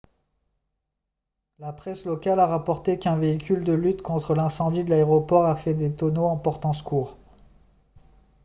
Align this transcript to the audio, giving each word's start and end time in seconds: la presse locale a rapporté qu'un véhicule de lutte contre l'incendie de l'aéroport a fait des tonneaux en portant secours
la 1.59 1.73
presse 1.73 2.05
locale 2.05 2.39
a 2.39 2.47
rapporté 2.47 2.97
qu'un 2.97 3.17
véhicule 3.17 3.63
de 3.63 3.73
lutte 3.73 4.01
contre 4.01 4.33
l'incendie 4.33 4.83
de 4.83 4.89
l'aéroport 4.89 5.45
a 5.45 5.55
fait 5.55 5.75
des 5.75 5.93
tonneaux 5.93 6.25
en 6.25 6.37
portant 6.37 6.73
secours 6.73 7.15